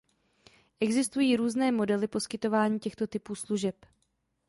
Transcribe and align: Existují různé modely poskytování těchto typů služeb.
Existují 0.79 1.35
různé 1.35 1.71
modely 1.71 2.07
poskytování 2.07 2.79
těchto 2.79 3.07
typů 3.07 3.35
služeb. 3.35 3.85